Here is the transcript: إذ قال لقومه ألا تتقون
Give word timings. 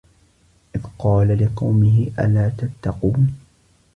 إذ 0.75 0.81
قال 0.99 1.37
لقومه 1.45 2.11
ألا 2.19 2.49
تتقون 2.49 3.33